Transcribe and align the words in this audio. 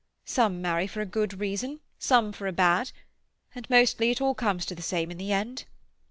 Some 0.25 0.63
marry 0.63 0.87
for 0.87 1.01
a 1.01 1.05
good 1.05 1.39
reason, 1.39 1.79
some 1.99 2.31
for 2.33 2.47
a 2.47 2.51
bad, 2.51 2.91
and 3.53 3.69
mostly 3.69 4.09
it 4.09 4.19
all 4.19 4.33
comes 4.33 4.65
to 4.65 4.73
the 4.73 4.81
same 4.81 5.11
in 5.11 5.19
the 5.19 5.31
end. 5.31 5.65